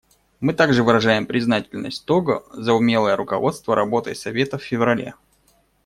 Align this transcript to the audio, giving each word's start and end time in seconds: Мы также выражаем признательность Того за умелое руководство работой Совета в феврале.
Мы 0.39 0.53
также 0.55 0.81
выражаем 0.83 1.27
признательность 1.27 2.07
Того 2.07 2.43
за 2.53 2.73
умелое 2.73 3.15
руководство 3.15 3.75
работой 3.75 4.15
Совета 4.15 4.57
в 4.57 4.63
феврале. 4.63 5.13